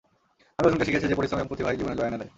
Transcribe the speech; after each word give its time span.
আমি 0.57 0.65
অর্জুনকে 0.67 0.85
শিখিয়েছি 0.87 1.07
যে 1.11 1.17
পরিশ্রম 1.19 1.39
এবং 1.39 1.49
প্রতিভাই 1.51 1.77
জীবনে 1.79 1.95
জয় 1.99 2.07
এনে 2.09 2.19
দেয়। 2.21 2.29